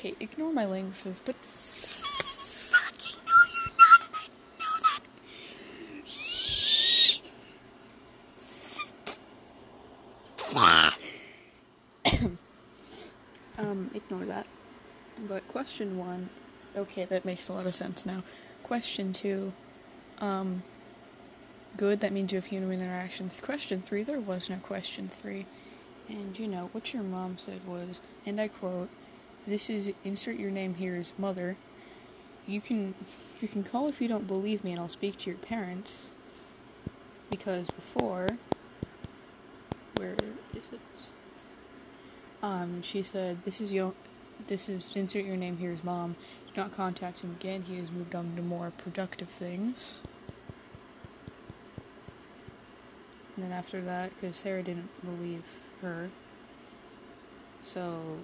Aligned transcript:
Okay, 0.00 0.14
ignore 0.18 0.50
my 0.50 0.64
languages, 0.64 1.20
but 1.22 1.36
Fucking 1.44 3.20
no, 3.26 3.34
you're 3.52 3.74
not, 3.76 4.00
and 4.08 4.16
I 4.16 4.28
know 4.58 4.74
that. 12.16 12.30
um, 13.58 13.90
ignore 13.92 14.24
that. 14.24 14.46
But 15.28 15.46
question 15.48 15.98
one, 15.98 16.30
okay, 16.74 17.04
that 17.04 17.26
makes 17.26 17.50
a 17.50 17.52
lot 17.52 17.66
of 17.66 17.74
sense 17.74 18.06
now. 18.06 18.22
Question 18.62 19.12
two, 19.12 19.52
um, 20.20 20.62
good, 21.76 22.00
that 22.00 22.12
means 22.14 22.32
you 22.32 22.36
have 22.38 22.46
human 22.46 22.80
interactions. 22.80 23.38
Question 23.42 23.82
three, 23.82 24.02
there 24.02 24.18
was 24.18 24.48
no 24.48 24.56
question 24.56 25.10
three. 25.10 25.44
And 26.08 26.38
you 26.38 26.48
know, 26.48 26.70
what 26.72 26.94
your 26.94 27.02
mom 27.02 27.36
said 27.36 27.60
was, 27.66 28.00
and 28.24 28.40
I 28.40 28.48
quote, 28.48 28.88
this 29.46 29.70
is 29.70 29.92
insert 30.04 30.36
your 30.36 30.50
name 30.50 30.74
here 30.74 30.96
is 30.96 31.12
mother. 31.18 31.56
You 32.46 32.60
can 32.60 32.94
you 33.40 33.48
can 33.48 33.62
call 33.62 33.88
if 33.88 34.00
you 34.00 34.08
don't 34.08 34.26
believe 34.26 34.64
me 34.64 34.72
and 34.72 34.80
I'll 34.80 34.88
speak 34.88 35.18
to 35.18 35.30
your 35.30 35.38
parents. 35.38 36.10
Because 37.30 37.70
before 37.70 38.28
where 39.96 40.16
is 40.54 40.70
it? 40.72 40.80
Um, 42.42 42.80
she 42.82 43.02
said, 43.02 43.42
"This 43.42 43.60
is 43.60 43.70
your, 43.70 43.92
this 44.46 44.68
is 44.68 44.90
insert 44.96 45.24
your 45.24 45.36
name 45.36 45.58
here 45.58 45.72
is 45.72 45.84
mom. 45.84 46.16
Do 46.54 46.60
not 46.62 46.74
contact 46.74 47.20
him 47.20 47.36
again. 47.38 47.62
He 47.62 47.76
has 47.76 47.90
moved 47.90 48.14
on 48.14 48.34
to 48.36 48.42
more 48.42 48.72
productive 48.76 49.28
things." 49.28 50.00
And 53.36 53.44
then 53.44 53.52
after 53.52 53.80
that, 53.82 54.12
because 54.14 54.36
Sarah 54.36 54.62
didn't 54.62 54.88
believe 55.04 55.44
her, 55.82 56.10
so 57.60 58.18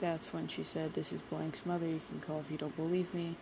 that's 0.00 0.32
when 0.32 0.48
she 0.48 0.64
said, 0.64 0.94
"This 0.94 1.12
is 1.12 1.20
Blank's 1.22 1.64
mother. 1.64 1.86
You 1.86 2.00
can 2.08 2.20
call 2.20 2.40
if 2.40 2.50
you 2.50 2.58
don't 2.58 2.76
believe 2.76 3.14
me." 3.14 3.36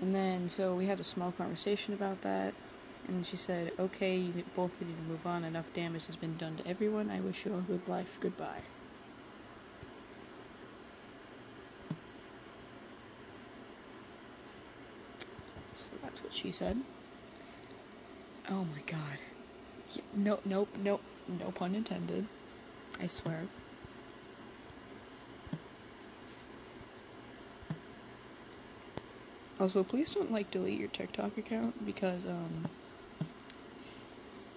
And 0.00 0.14
then, 0.14 0.48
so 0.48 0.74
we 0.74 0.86
had 0.86 1.00
a 1.00 1.04
small 1.04 1.32
conversation 1.32 1.94
about 1.94 2.22
that. 2.22 2.54
And 3.06 3.26
she 3.26 3.36
said, 3.36 3.72
Okay, 3.78 4.16
you 4.16 4.44
both 4.56 4.80
need 4.80 4.96
to 4.96 5.02
move 5.02 5.26
on. 5.26 5.44
Enough 5.44 5.72
damage 5.74 6.06
has 6.06 6.16
been 6.16 6.36
done 6.36 6.56
to 6.56 6.66
everyone. 6.66 7.10
I 7.10 7.20
wish 7.20 7.44
you 7.44 7.52
all 7.52 7.60
good 7.60 7.86
life. 7.86 8.16
Goodbye. 8.20 8.62
So 15.76 15.90
that's 16.02 16.22
what 16.22 16.32
she 16.32 16.50
said. 16.50 16.80
Oh 18.50 18.64
my 18.64 18.82
god. 18.86 19.18
Yeah, 19.94 20.02
no, 20.14 20.40
nope, 20.44 20.68
nope, 20.82 21.02
no 21.28 21.50
pun 21.50 21.74
intended. 21.74 22.26
I 23.00 23.06
swear. 23.06 23.42
Also, 29.64 29.82
please 29.82 30.10
don't 30.10 30.30
like 30.30 30.50
delete 30.50 30.78
your 30.78 30.90
TikTok 30.90 31.38
account 31.38 31.86
because 31.86 32.26
um 32.26 32.68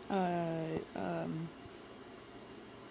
uh 0.09 0.97
um 0.97 1.47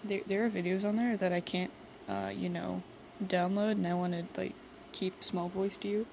there 0.03 0.21
there 0.25 0.43
are 0.43 0.49
videos 0.49 0.83
on 0.83 0.95
there 0.95 1.15
that 1.15 1.31
I 1.31 1.41
can't 1.41 1.69
uh 2.09 2.31
you 2.35 2.49
know 2.49 2.81
download 3.23 3.73
and 3.73 3.85
I 3.85 3.93
want 3.93 4.13
to 4.13 4.41
like 4.41 4.55
keep 4.93 5.23
small 5.23 5.47
voice 5.47 5.77
to 5.77 5.87
you. 5.87 6.07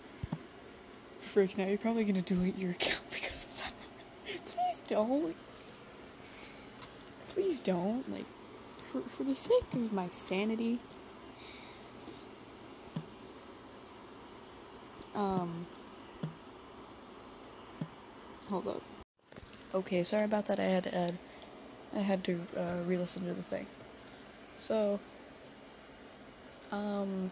Freak 1.21 1.59
out, 1.59 1.69
you're 1.69 1.79
probably 1.79 2.05
gonna 2.05 2.21
delete 2.21 2.59
your 2.59 2.71
account 2.79 3.01
because 3.11 3.47
of 3.47 3.57
that. 3.63 3.73
Please 4.27 4.83
don't. 4.87 5.35
Please 7.31 7.61
don't. 7.61 8.13
Like 8.13 8.27
for 8.77 9.01
for 9.09 9.25
the 9.25 9.35
sake 9.35 9.73
of 9.73 9.91
my 9.91 10.11
sanity. 10.11 10.81
Um 15.15 15.67
hold 18.48 18.69
up. 18.69 18.83
Okay, 19.75 20.03
sorry 20.03 20.24
about 20.24 20.46
that. 20.46 20.61
I 20.61 20.64
had 20.64 20.85
to 20.85 20.95
add. 20.95 21.19
I 21.95 22.01
had 22.01 22.24
to 22.24 22.41
uh, 22.57 22.83
re-listen 22.86 23.24
to 23.27 23.35
the 23.35 23.42
thing. 23.42 23.67
So, 24.57 25.01
um, 26.73 27.30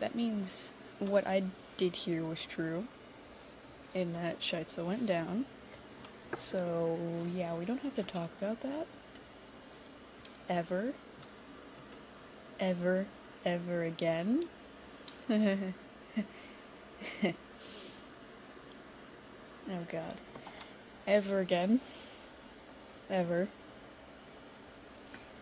that 0.00 0.14
means 0.14 0.72
what 0.98 1.26
I 1.26 1.44
did 1.76 1.96
here 1.96 2.24
was 2.24 2.44
true, 2.46 2.86
and 3.94 4.14
that 4.16 4.40
Scheitza 4.40 4.84
went 4.84 5.06
down. 5.06 5.46
So 6.34 6.98
yeah, 7.34 7.54
we 7.54 7.64
don't 7.64 7.80
have 7.80 7.94
to 7.96 8.02
talk 8.02 8.30
about 8.40 8.60
that 8.60 8.86
ever, 10.48 10.94
ever, 12.60 13.06
ever 13.44 13.82
again. 13.82 14.44
Oh 19.70 19.86
god. 19.90 20.14
Ever 21.06 21.40
again. 21.40 21.80
Ever. 23.10 23.48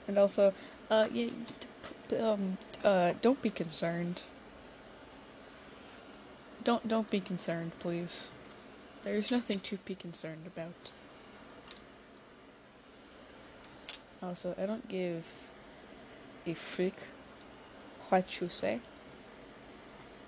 And 0.09 0.19
also, 0.19 0.53
uh, 0.91 1.09
yeah, 1.13 1.31
um, 2.21 2.59
uh, 2.83 3.15
don't 3.21 3.41
be 3.41 3.51
concerned. 3.51 4.23
Don't, 6.65 6.87
don't 6.89 7.09
be 7.11 7.21
concerned, 7.21 7.73
please. 7.79 8.31
There's 9.05 9.31
nothing 9.31 9.61
to 9.61 9.77
be 9.79 9.95
concerned 9.95 10.47
about. 10.47 10.91
Also, 14.23 14.55
I 14.59 14.67
don't 14.67 14.89
give 14.89 15.25
a 16.47 16.55
freak 16.55 16.97
what 18.09 18.41
you 18.41 18.49
say. 18.49 18.81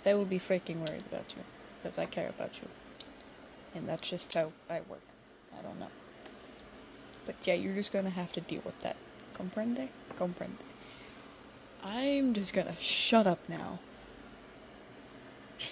I 0.09 0.15
will 0.15 0.25
be 0.25 0.39
freaking 0.39 0.77
worried 0.77 1.05
about 1.13 1.35
you, 1.37 1.43
because 1.83 1.99
I 1.99 2.07
care 2.07 2.31
about 2.31 2.53
you. 2.63 2.69
And 3.75 3.87
that's 3.87 4.09
just 4.09 4.33
how 4.33 4.53
I 4.71 4.81
work. 4.89 5.03
I 5.59 5.63
don't 5.63 5.79
know. 5.79 5.91
But 7.27 7.35
yeah, 7.45 7.55
you're 7.55 7.75
just 7.75 7.93
gonna 7.93 8.09
have 8.11 8.33
to 8.33 8.41
deal 8.41 8.63
with 8.65 8.81
that. 8.81 8.97
Comprende? 9.35 9.89
Comprende. 10.19 10.65
I'm 11.85 12.33
just 12.33 12.55
gonna 12.55 12.79
shut 12.81 13.27
up 13.27 13.41
now. 13.49 13.81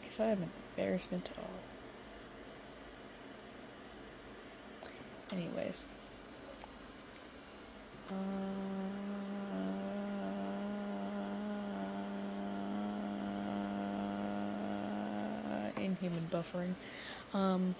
Because 0.00 0.20
I 0.20 0.26
am 0.26 0.42
an 0.42 0.50
embarrassment 0.76 1.24
to 1.24 1.30
all. 1.38 1.48
Anyways. 5.32 5.86
Uh, 8.10 8.81
inhuman 15.82 16.28
buffering. 16.30 16.74
Um, 17.34 17.74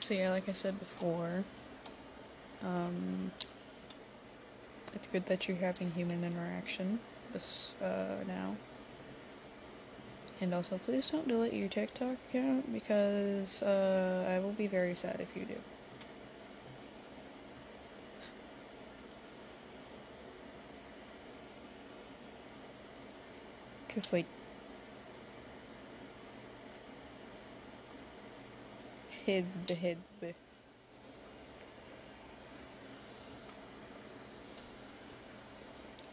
so 0.00 0.14
yeah, 0.14 0.30
like 0.30 0.48
I 0.48 0.52
said 0.52 0.78
before, 0.78 1.44
um, 2.62 3.32
it's 4.92 5.06
good 5.06 5.26
that 5.26 5.48
you're 5.48 5.56
having 5.56 5.90
human 5.92 6.24
interaction 6.24 6.98
this 7.32 7.74
uh, 7.82 8.24
now. 8.26 8.56
And 10.40 10.52
also, 10.52 10.78
please 10.78 11.10
don't 11.10 11.28
delete 11.28 11.52
your 11.52 11.68
TikTok 11.68 12.16
account 12.28 12.72
because 12.72 13.62
uh, 13.62 14.26
I 14.28 14.40
will 14.40 14.52
be 14.52 14.66
very 14.66 14.94
sad 14.94 15.20
if 15.20 15.28
you 15.36 15.44
do. 15.44 15.56
Cause 23.93 24.13
like 24.13 24.25
حزب 29.27 29.71
حزب 29.71 30.33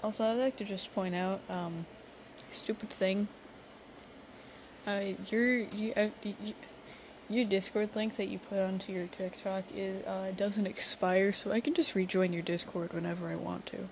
Also, 0.03 0.25
I'd 0.25 0.39
like 0.39 0.57
to 0.59 0.65
just 0.65 0.95
point 0.95 1.17
out, 1.17 1.41
um, 1.49 1.87
stupid 2.49 2.91
thing. 2.91 3.27
Uh, 4.87 5.15
your 5.29 5.57
you, 5.57 5.93
uh, 5.97 6.09
you, 6.23 6.55
your 7.29 7.45
Discord 7.45 7.97
link 7.97 8.15
that 8.17 8.29
you 8.29 8.39
put 8.39 8.61
onto 8.61 8.93
your 8.93 9.09
TikTok 9.09 9.65
is 9.75 10.07
uh 10.07 10.31
doesn't 10.37 10.67
expire, 10.67 11.33
so 11.33 11.51
I 11.51 11.61
can 11.61 11.75
just 11.75 11.97
rejoin 11.97 12.33
your 12.33 12.43
Discord 12.43 12.93
whenever 12.93 13.29
I 13.29 13.35
want 13.35 13.67
to. 13.67 13.89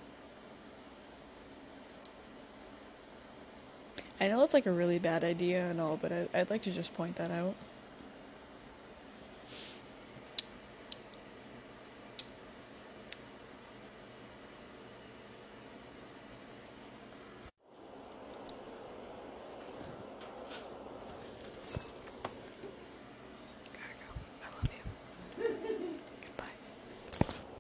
I 4.19 4.27
know 4.27 4.43
it's 4.43 4.53
like 4.53 4.65
a 4.65 4.71
really 4.71 4.99
bad 4.99 5.23
idea 5.23 5.69
and 5.69 5.79
all, 5.79 5.97
but 5.97 6.11
I, 6.11 6.27
I'd 6.33 6.49
like 6.49 6.63
to 6.63 6.71
just 6.71 6.93
point 6.93 7.15
that 7.15 7.31
out. 7.31 7.55